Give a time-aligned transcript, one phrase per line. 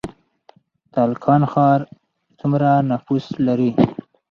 [0.93, 1.79] تالقان ښار
[2.39, 3.71] څومره نفوس لري؟